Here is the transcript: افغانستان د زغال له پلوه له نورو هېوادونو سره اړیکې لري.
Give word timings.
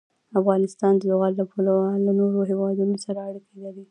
افغانستان 0.39 0.93
د 0.97 1.01
زغال 1.09 1.33
له 1.39 1.45
پلوه 1.51 1.85
له 2.05 2.11
نورو 2.19 2.39
هېوادونو 2.49 2.95
سره 3.05 3.19
اړیکې 3.29 3.55
لري. 3.65 3.83